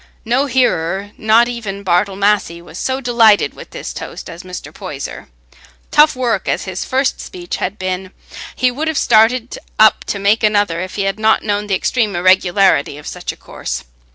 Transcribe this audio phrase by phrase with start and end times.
[0.25, 4.73] No hearer, not even Bartle Massey, was so delighted with this toast as Mr.
[4.73, 5.27] Poyser.
[5.91, 8.09] "Tough work" as his first speech had been,
[8.55, 12.15] he would have started up to make another if he had not known the extreme
[12.15, 13.83] irregularity of such a course.